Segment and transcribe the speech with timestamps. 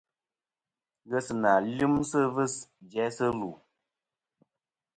[1.09, 2.53] Ghesɨnà lyɨmsɨ ɨvɨs
[2.91, 3.49] jæsɨ lù.